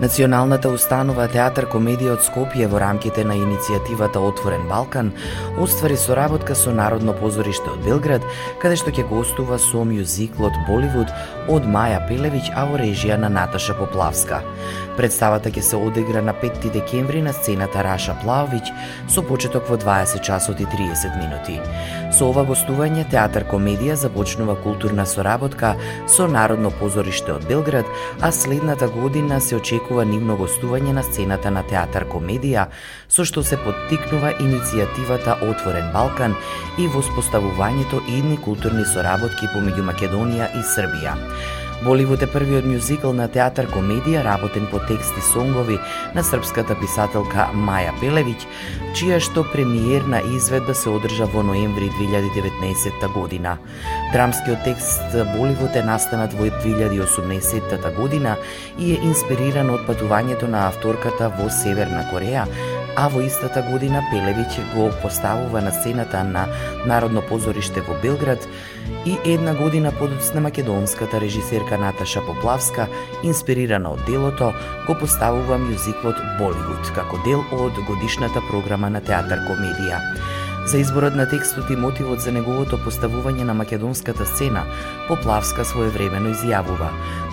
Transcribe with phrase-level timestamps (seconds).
[0.00, 5.10] Националната установа Театар Комедија од Скопје во рамките на иницијативата Отворен Балкан
[5.60, 8.24] оствари соработка со Народно позориште од Белград,
[8.62, 11.12] каде што ќе гостува со мюзиклот Боливуд
[11.52, 14.40] од Маја Пелевиќ, а во режија на Наташа Поплавска.
[15.00, 18.66] Представата ќе се одигра на 5 декември на сцената Раша Плавовиќ
[19.08, 21.54] со почеток во 20 часот и 30 минути.
[22.12, 25.70] Со ова гостување Театар Комедија започнува културна соработка
[26.04, 27.88] со Народно позориште од Белград,
[28.20, 32.66] а следната година се очекува нивно гостување на сцената на Театар Комедија,
[33.08, 36.36] со што се поттикнува иницијативата Отворен Балкан
[36.76, 41.16] и воспоставувањето идни културни соработки помеѓу Македонија и Србија.
[41.84, 45.78] Боливуд е првиот мюзикл на театар комедија работен по тексти сонгови
[46.14, 48.44] на српската писателка Маја Пелевиќ,
[48.92, 53.56] чија што премиерна изведба се одржа во ноември 2019 година.
[54.12, 58.36] Драмскиот текст Боливуд е настанат во 2018 година
[58.76, 62.44] и е инспириран од патувањето на авторката во Северна Кореја,
[62.96, 66.44] а во истата година Пелевиќ го поставува на сцената на
[66.84, 68.44] Народно позориште во Белград
[69.06, 72.86] и една година подоцна македонската режисерка Наташа Поплавска,
[73.24, 74.52] инспирирана од делото,
[74.86, 80.00] го поставува мюзиклот Боливуд како дел од годишната програма на театар комедија.
[80.66, 84.66] За изборот на текстот и мотивот за неговото поставување на македонската сцена,
[85.08, 86.90] Поплавска своевремено изјавува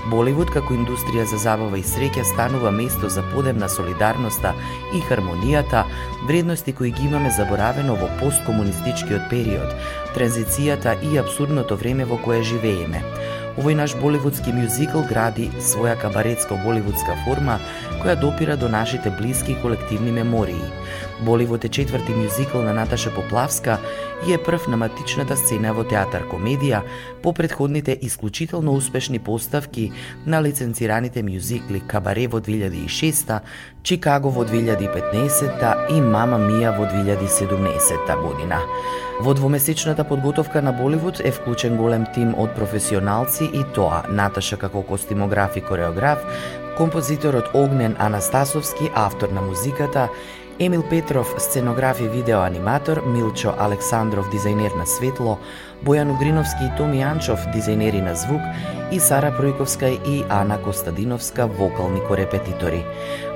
[0.07, 4.53] Боливуд како индустрија за забава и среќа станува место за подем на солидарноста
[4.95, 5.83] и хармонијата,
[6.27, 9.75] вредности кои ги имаме заборавено во посткомунистичкиот период,
[10.16, 13.03] транзицијата и абсурдното време во кое живееме.
[13.57, 17.57] Овој наш боливудски мюзикл гради своја кабаретско-боливудска форма
[17.97, 20.72] која допира до нашите блиски колективни мемории.
[21.22, 23.78] Боливот е четврти мюзикл на Наташа Поплавска
[24.28, 26.81] и е прв на матичната сцена во театар комедија
[27.24, 29.91] по предходните исклучително успешни поставки
[30.25, 33.40] на лиценцираните мюзикли Кабаре во 2006
[33.84, 38.59] Чикаго во 2015 и Мама Мија во 2017 година.
[39.22, 44.84] Во двомесечната подготовка на Боливуд е вклучен голем тим од професионалци и тоа Наташа како
[44.84, 46.19] костимограф и кореограф,
[46.77, 50.09] композиторот Огнен Анастасовски, автор на музиката,
[50.59, 55.39] Емил Петров, сценограф и видеоаниматор, Милчо Александров, дизајнер на светло,
[55.85, 58.41] Бојан Угриновски и Томи Анчов, дизајнери на звук,
[58.91, 62.79] и Сара Пројковска и Ана Костадиновска, вокални корепетитори.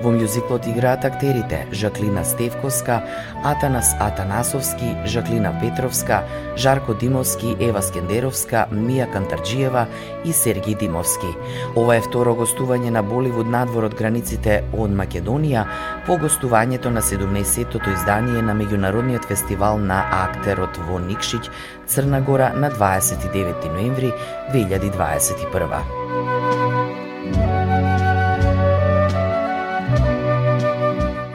[0.02, 3.02] Во мјузиклот играат актерите Жаклина Стевковска,
[3.44, 6.24] Атанас Атанасовски, Жаклина Петровска,
[6.56, 9.86] Жарко Димовски, Ева Скендеровска, Мија Кантарджиева
[10.26, 11.36] и Сергиј Димовски.
[11.76, 15.66] Ова е второ гостување на Боливуд надвор од границите од Македонија
[16.08, 21.44] по гостувањето на 17-тото издание на меѓународниот фестивал на актерот во Никшиќ
[21.92, 24.14] Црна Гора на 29 ноември
[24.54, 26.02] 2021.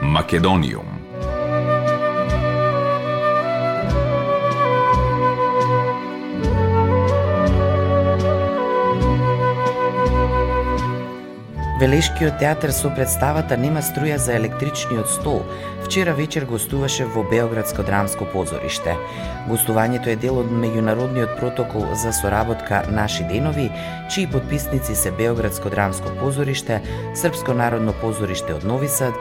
[0.01, 0.96] Македониум
[11.77, 15.43] Велешкиот театар со представата Нема струја за електричниот стол
[15.85, 18.95] вчера вечер гостуваше во Београдско драмско позориште.
[19.45, 23.69] Гостувањето е дел од меѓународниот протокол за соработка Наши денови,
[24.09, 26.81] чии подписници се Београдско драмско позориште,
[27.13, 29.13] Српско народно позориште од Нови Сад,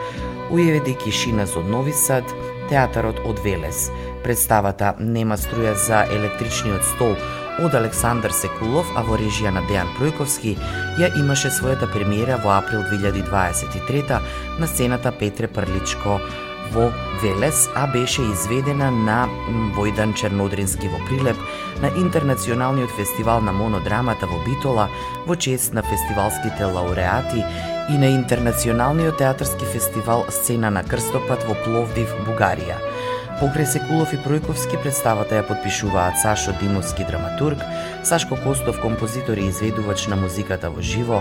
[0.48, 2.24] Ујеведи Кишинас од Нови Сад,
[2.70, 3.90] Театарот од Велес.
[4.24, 7.20] Представата Нема струја за електричниот стол
[7.62, 10.56] од Александар Секулов, а во режија на Дејан Пројковски,
[11.00, 14.20] ја имаше својата премиера во април 2023
[14.58, 16.20] на сцената Петре Прличко
[16.72, 16.90] во
[17.22, 19.28] Велес, а беше изведена на
[19.76, 21.38] Војдан Чернодрински во Прилеп
[21.82, 24.88] на Интернационалниот фестивал на монодрамата во Битола
[25.26, 27.44] во чест на фестивалските лауреати
[27.88, 32.95] и на Интернационалниот театарски фестивал Сцена на крстопат во Пловдив, Бугарија.
[33.36, 37.60] Покрај Секулов и Пројковски представата ја подпишуваат Сашо Димовски драматург,
[38.00, 41.20] Сашко Костов композитор и изведувач на музиката во живо,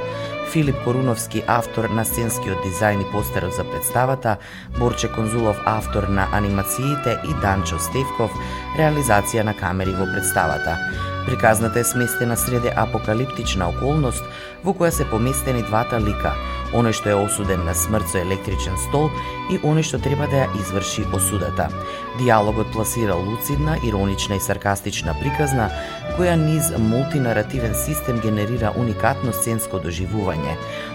[0.54, 4.38] Филип Коруновски автор на сценскиот дизајн и постерот за представата,
[4.80, 8.32] Борче Конзулов автор на анимациите и Данчо Стевков
[8.80, 10.80] реализација на камери во представата.
[11.28, 14.24] Приказната е сместена среде апокалиптична околност
[14.64, 16.32] во која се поместени двата лика–
[16.76, 19.10] оној што е осуден на смрт со електричен стол
[19.52, 21.70] и оној што треба да ја изврши осудата.
[22.20, 25.68] Диалогот пласира луцидна, иронична и саркастична приказна,
[26.16, 30.54] која низ мултинаративен систем генерира уникатно сценско доживување.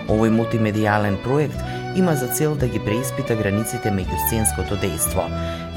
[0.09, 1.61] Овој мултимедијален проект
[1.97, 5.27] има за цел да ги преиспита границите меѓу сценското дејство,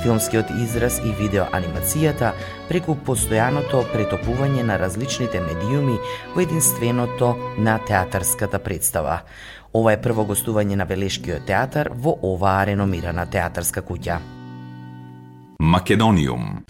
[0.03, 2.31] филмскиот израз и видеоанимацијата
[2.69, 5.97] преку постојаното претопување на различните медиуми
[6.35, 9.19] во единственото на театарската представа.
[9.73, 14.42] Ова е прво гостување на Велешкиот театар во оваа реномирана театарска куќа.
[15.59, 16.65] Македониум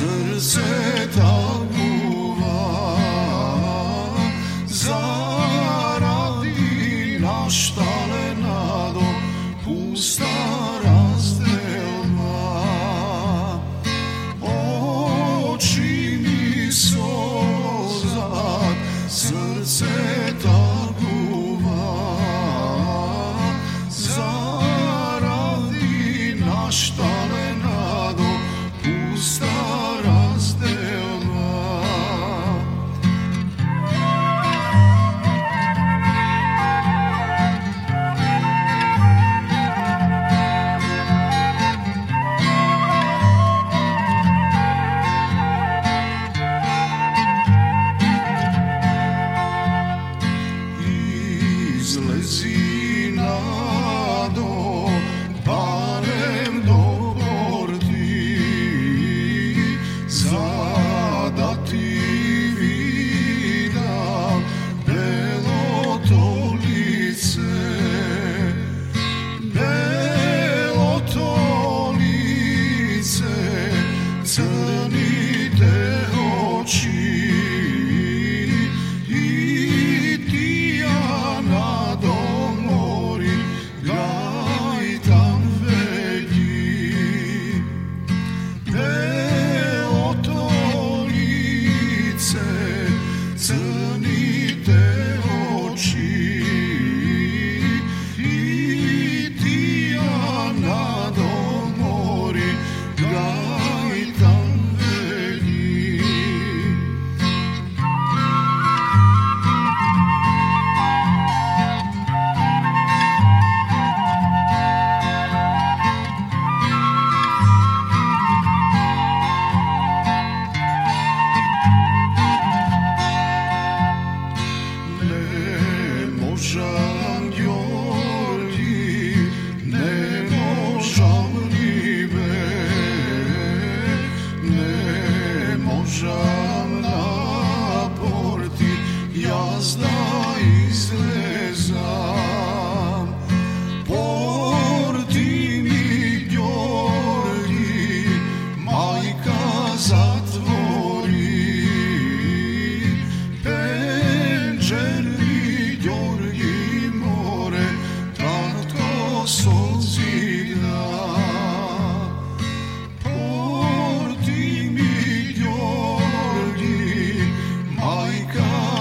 [0.00, 0.99] Sırı sırı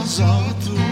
[0.09, 0.88] azaltım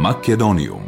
[0.00, 0.79] Македонијум.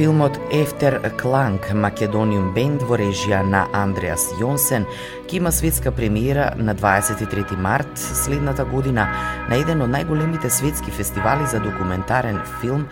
[0.00, 4.86] Филмот Ефтер Кланг Македониум Бенд во режија на Андреас Јонсен
[5.28, 9.04] ќе има светска премиера на 23 март следната година
[9.50, 12.88] на еден од најголемите светски фестивали за документарен филм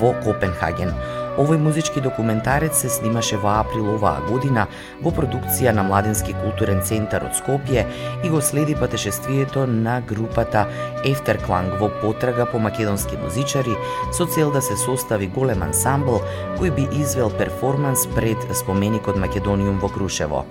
[0.00, 0.96] во Копенхаген.
[1.36, 4.62] Овој музички документарец се снимаше во април оваа година
[5.04, 7.82] во продукција на Младенски културен центар од Скопје
[8.24, 10.64] и го следи патешествието на групата
[11.04, 13.76] Ефтеркланг во потрага по македонски музичари
[14.16, 16.22] со цел да се состави голем ансамбл
[16.56, 20.46] кој би извел перформанс пред споменикот Македониум во Крушево.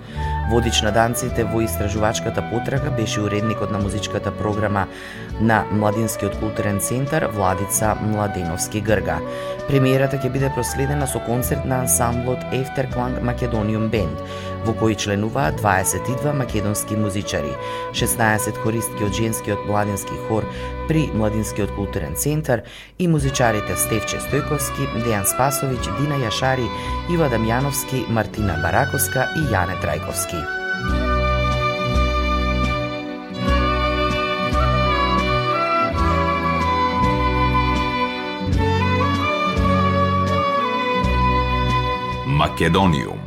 [0.50, 4.86] Водич на данците во истражувачката потрага беше уредникот на музичката програма
[5.40, 9.18] на Младинскиот културен центар Владица Младеновски Грга.
[9.66, 10.75] Премиерата ќе биде проследена
[11.06, 14.18] со концерт на ансамблот Ефтеркланг Македониум Бенд,
[14.66, 17.54] во кој членуваат 22 македонски музичари,
[17.92, 20.44] 16 хористки од женскиот младински хор
[20.88, 22.62] при Младинскиот културен центар
[22.98, 26.68] и музичарите Стевче Стојковски, Дејан Спасовиќ, Дина Јашари,
[27.10, 30.65] Ива Дамјановски, Мартина Бараковска и Јане Трајковски.
[42.36, 43.18] Македониум.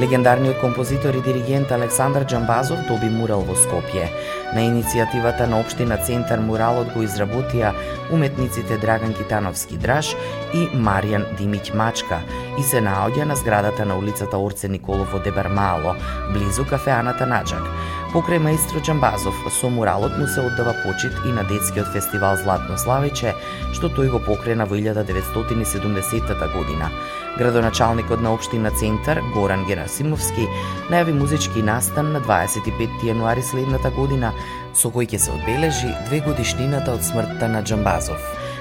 [0.00, 4.08] Легендарниот композитор и диригент Александар Джамбазов доби мурал во Скопје.
[4.52, 7.70] На иницијативата на Обштина Центар муралот го изработија
[8.12, 10.10] уметниците Драган Китановски Драш
[10.52, 12.18] и Маријан Димиќ Мачка
[12.60, 15.96] и се наоѓа на зградата на улицата Орце Николов во Дебармало,
[16.34, 17.64] близу кафеаната Наджак.
[18.12, 23.32] Покрај маестро Джамбазов, со муралот му се оддава почит и на детскиот фестивал Златно Славиче,
[23.72, 26.92] што тој го покрена во 1970 година.
[27.38, 30.44] Градоначалникот на Обштина Центар, Горан Герасимовски,
[30.90, 34.34] најави музички настан на 25 јануари следната година,
[34.74, 38.20] со кој ќе се одбележи две годишнината од смртта на Джамбазов.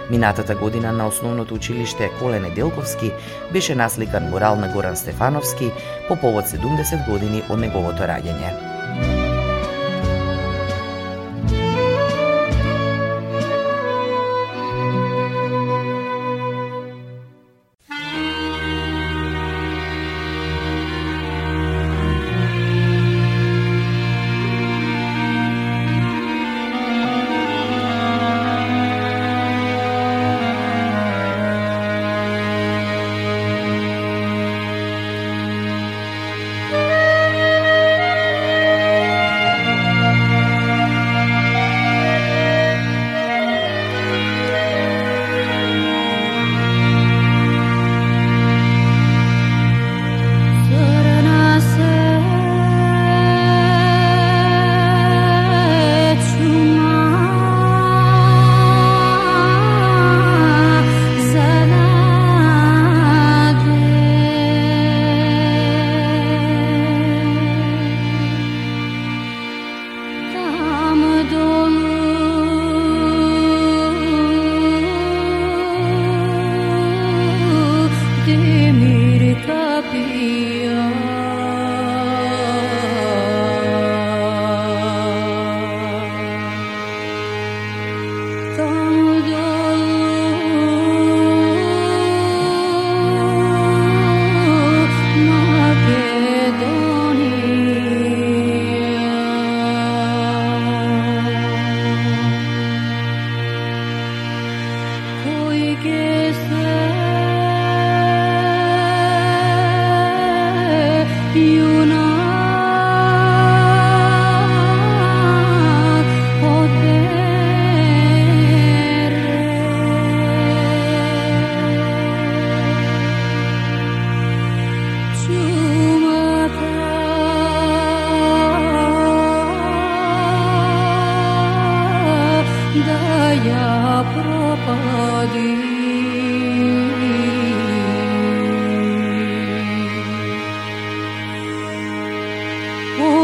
[0.10, 3.12] Минатата година на основното училиште Колене Делковски
[3.54, 5.72] беше насликан мурал на Горан Стефановски
[6.08, 8.71] по повод 70 години од неговото раѓање.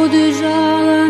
[0.09, 1.06] déjà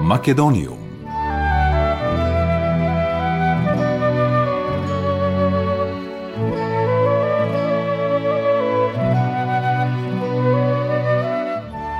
[0.00, 0.79] Македонијум.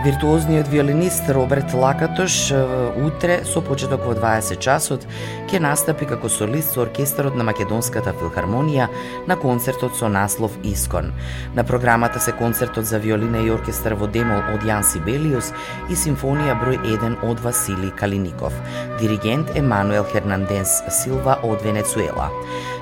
[0.04, 2.52] Виртуозниот виолинист Роберт Лакатош
[2.96, 5.04] утре со почеток во 20 часот
[5.52, 8.86] ќе настапи како солист со оркестарот на Македонската филхармонија
[9.28, 11.12] на концертот со наслов Искон.
[11.54, 15.52] На програмата се концертот за виолина и оркестар во демол од Јан Сибелиус
[15.90, 18.56] и симфонија број 1 од Васили Калиников.
[19.00, 22.32] Диригент Емануел Хернандес Силва од Венецуела.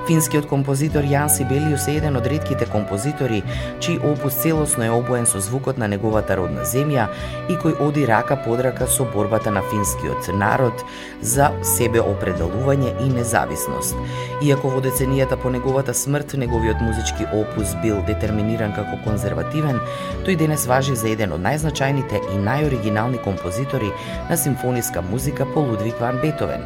[0.08, 3.42] Финскиот композитор Јан Сибелиус е еден од редките композитори
[3.84, 7.10] чиј опус целосно е обоен со звукот на неговата родна земја
[7.52, 10.80] и кој оди рака под рака со борбата на финскиот народ
[11.20, 14.00] за себе определување и независност.
[14.40, 19.76] Иако во деценијата по неговата смрт неговиот музички опус бил детерминиран како конзервативен,
[20.24, 23.92] тој денес важи за еден од најзначајните и најоригинални композитори
[24.30, 26.64] на симфониска музика по Лудвиг ван Бетовен.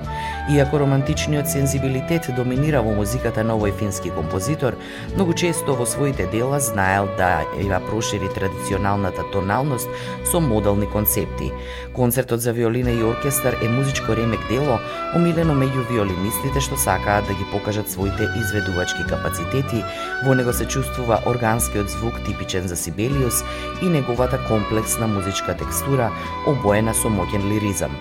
[0.51, 4.77] Иако романтичниот сензибилитет доминира во музиката музиката на овој фински композитор,
[5.15, 9.89] многу често во своите дела знаел да ја прошири традиционалната тоналност
[10.25, 11.53] со моделни концепти.
[11.95, 14.79] Концертот за виолина и оркестар е музичко ремек дело,
[15.17, 19.85] омилено меѓу виолинистите што сакаат да ги покажат своите изведувачки капацитети.
[20.25, 23.43] Во него се чувствува органскиот звук типичен за Сибелиус
[23.83, 26.11] и неговата комплексна музичка текстура,
[26.47, 27.93] обоена со моќен лиризам.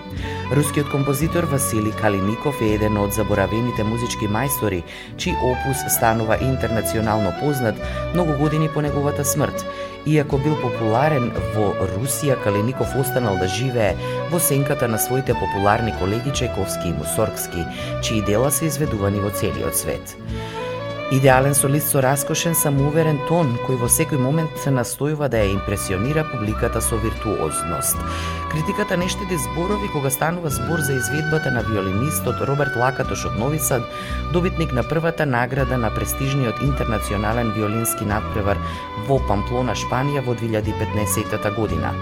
[0.52, 4.82] Рускиот композитор Васили Калиников е еден од заборавените музички мајстори,
[5.16, 7.80] чиј опус станува интернационално познат
[8.14, 9.64] многу години по неговата смрт.
[10.06, 13.94] Иако бил популарен во Русија, Калиников останал да живее
[14.32, 17.66] во сенката на своите популарни колеги Чайковски и Мусоргски,
[18.02, 20.16] чии дела се изведувани во целиот свет.
[21.12, 26.22] Идеален солист со раскошен самоуверен тон, кој во секој момент се настојува да ја импресионира
[26.30, 28.00] публиката со виртуозност.
[28.48, 33.60] Критиката не штеди зборови кога станува збор за изведбата на виолинистот Роберт Лакатош од Нови
[33.60, 33.84] Сад,
[34.32, 38.56] добитник на првата награда на престижниот интернационален виолински надпревар
[39.04, 41.92] во Памплона, Шпанија во 2015 година.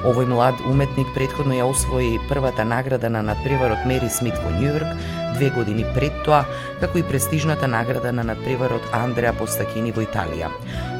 [0.00, 4.94] Овој млад уметник предходно ја освои првата награда на надпреварот Мери Смит во Њујорк,
[5.36, 6.46] две години пред тоа,
[6.80, 10.48] како и престижната награда на надпреварот Андреа Постакини во Италија.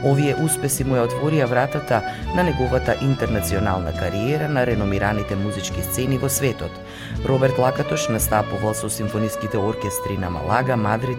[0.04, 2.00] Овие успеси му ја отворија вратата
[2.32, 6.72] на неговата интернационална кариера на реномираните музички сцени во светот.
[7.28, 11.18] Роберт Лакатош настапувал со симфониските оркестри на Малага, Мадрид,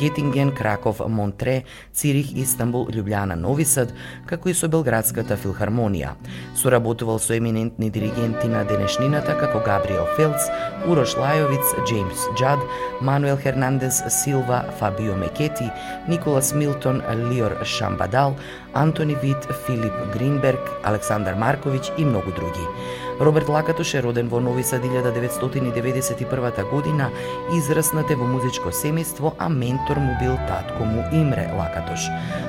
[0.00, 3.92] Гетинген, Краков, Монтре, Цирих, Истанбул, Лјубљана, Нови Сад,
[4.26, 6.14] како и со Белградската филхармонија.
[6.56, 10.48] Соработувал со еминентни диригенти на денешнината како Габриел Фелц,
[10.88, 12.58] Урош Лајовиц, Джеймс Джад,
[13.02, 15.70] Мануел Хернандес Силва, Фабио Мекети,
[16.08, 18.36] Николас Милтон, Лиор Шамбада, Виндал,
[18.74, 22.64] Антони Вит, Филип Гринберг, Александар Марковиќ и многу други.
[23.20, 27.10] Роберт Лакатош е роден во Нови Сад 1991 година,
[27.52, 32.08] израснате во музичко семејство, а ментор му бил татко му Имре Лакатош.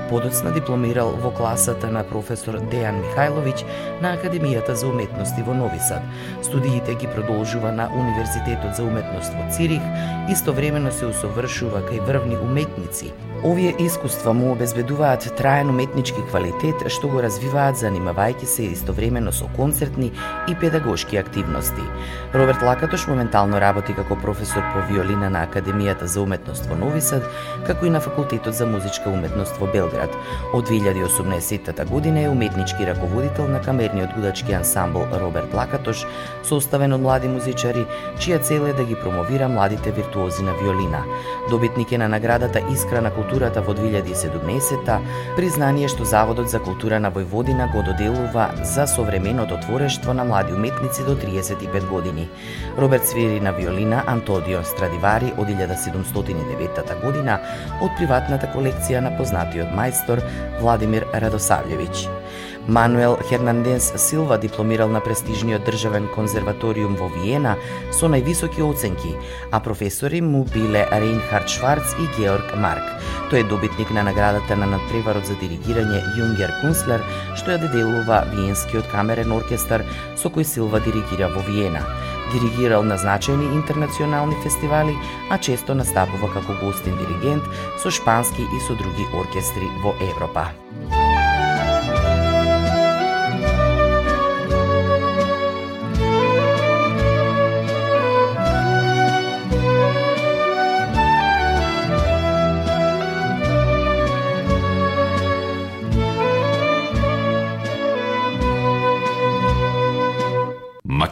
[0.10, 3.66] Подоцна дипломирал во класата на професор Дејан Михајловиќ
[4.02, 6.02] на Академијата за уметности во Нови Сад.
[6.42, 9.84] Студиите ги продолжува на Универзитетот за уметност во Цирих,
[10.32, 13.12] истовремено се усовршува кај врвни уметници,
[13.44, 20.12] Овие искуства му обезбедуваат траен уметнички квалитет што го развиваат занимавајќи се истовремено со концертни
[20.47, 21.82] и педагошки активности.
[22.34, 27.23] Роберт Лакатош моментално работи како професор по виолина на Академијата за уметност во Нови Сад,
[27.67, 30.15] како и на Факултетот за музичка уметност во Белград.
[30.54, 36.06] Од 2018 година е уметнички раководител на камерниот гудачки ансамбл Роберт Лакатош,
[36.43, 37.86] составен од млади музичари,
[38.17, 41.04] чија цел е да ги промовира младите виртуози на виолина.
[41.49, 44.99] Добитник е на наградата Искра на културата во 2017
[45.54, 51.06] признание што Заводот за култура на Војводина го доделува за современото творештво на млади уметници
[51.06, 52.28] до 35 години.
[52.78, 57.38] Роберт свири на виолина Антодио Страдивари од 1709 година
[57.86, 60.26] од приватната колекција на познатиот мајстор
[60.58, 62.23] Владимир Радосављевиќ.
[62.67, 67.58] Мануел Хернандес Силва дипломирал на престижниот државен конзерваториум во Виена
[67.91, 69.12] со највисоки оценки,
[69.52, 72.88] а професори му биле Рейнхард Шварц и Георг Марк.
[73.28, 77.04] Тој е добитник на наградата на надпреварот за диригирање Јунгер Кунслер,
[77.36, 79.84] што ја деделува Виенскиот камерен оркестар
[80.15, 81.84] со кој Силва диригира во Виена.
[82.32, 84.95] Диригирал на значајни интернационални фестивали,
[85.30, 87.43] а често настапува како гостин диригент
[87.84, 90.47] со шпански и со други оркестри во Европа.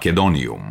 [0.01, 0.70] Македониум.